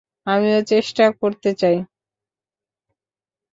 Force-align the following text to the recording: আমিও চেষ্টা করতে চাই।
আমিও 0.27 0.59
চেষ্টা 0.63 1.05
করতে 1.21 1.49
চাই। 1.53 1.77